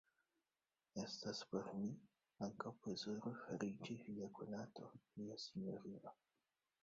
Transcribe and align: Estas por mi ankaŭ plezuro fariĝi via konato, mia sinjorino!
Estas 1.01 1.41
por 1.49 1.67
mi 1.81 1.89
ankaŭ 2.47 2.71
plezuro 2.87 3.33
fariĝi 3.43 3.99
via 4.07 4.29
konato, 4.39 4.91
mia 5.19 5.39
sinjorino! 5.45 6.15